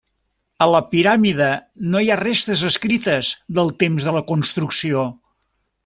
[0.65, 1.49] A la piràmide,
[1.95, 5.07] no hi ha restes escrites del temps de la construcció.